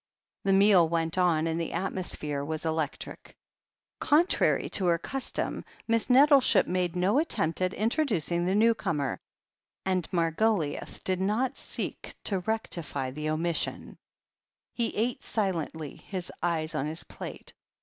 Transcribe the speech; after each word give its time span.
The 0.45 0.53
meal 0.53 0.89
went 0.89 1.15
on, 1.19 1.45
and 1.45 1.61
the 1.61 1.73
atmosphere 1.73 2.43
was 2.43 2.65
electric. 2.65 3.35
Contrary 3.99 4.67
to 4.71 4.87
her 4.87 4.97
custom, 4.97 5.63
Miss 5.87 6.09
Nettleship 6.09 6.65
made 6.65 6.95
no 6.95 7.19
at 7.19 7.29
tempt 7.29 7.61
at 7.61 7.71
introducing 7.75 8.43
the 8.45 8.55
newcomer, 8.55 9.19
and 9.85 10.09
Margoliouth 10.11 11.03
did 11.03 11.21
not 11.21 11.55
seek 11.55 12.15
to 12.23 12.39
rectify 12.39 13.11
the 13.11 13.29
omission. 13.29 13.83
i88 13.83 13.85
THE 13.85 13.87
HEEL 13.87 13.89
OF 13.89 13.99
ACHILLES 13.99 14.93
He 14.95 14.97
ate 15.11 15.21
silently, 15.21 15.95
his 15.97 16.31
eyes 16.41 16.73
on 16.73 16.87
his 16.87 17.03
plate. 17.03 17.53